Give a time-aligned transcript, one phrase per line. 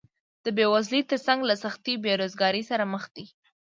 [0.43, 3.25] د بېوزلۍ تر څنګ له سختې بېروزګارۍ سره مخ دي